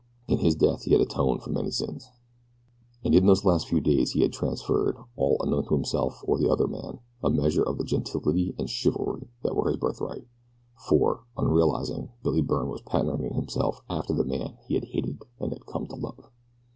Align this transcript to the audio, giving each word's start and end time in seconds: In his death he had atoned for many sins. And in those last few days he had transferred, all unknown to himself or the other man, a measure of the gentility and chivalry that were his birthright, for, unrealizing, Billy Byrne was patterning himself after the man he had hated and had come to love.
In 0.27 0.39
his 0.39 0.55
death 0.55 0.85
he 0.85 0.93
had 0.93 1.01
atoned 1.01 1.43
for 1.43 1.51
many 1.51 1.69
sins. 1.69 2.09
And 3.03 3.13
in 3.13 3.27
those 3.27 3.45
last 3.45 3.67
few 3.69 3.79
days 3.79 4.13
he 4.13 4.21
had 4.21 4.33
transferred, 4.33 4.97
all 5.15 5.37
unknown 5.41 5.65
to 5.67 5.75
himself 5.75 6.23
or 6.25 6.39
the 6.39 6.49
other 6.49 6.67
man, 6.67 7.01
a 7.23 7.29
measure 7.29 7.61
of 7.61 7.77
the 7.77 7.83
gentility 7.83 8.55
and 8.57 8.67
chivalry 8.67 9.27
that 9.43 9.55
were 9.55 9.67
his 9.69 9.77
birthright, 9.77 10.25
for, 10.75 11.25
unrealizing, 11.37 12.09
Billy 12.23 12.41
Byrne 12.41 12.69
was 12.69 12.81
patterning 12.81 13.35
himself 13.35 13.81
after 13.91 14.13
the 14.15 14.25
man 14.25 14.57
he 14.67 14.73
had 14.73 14.85
hated 14.85 15.21
and 15.39 15.51
had 15.53 15.67
come 15.67 15.85
to 15.85 15.95
love. 15.95 16.31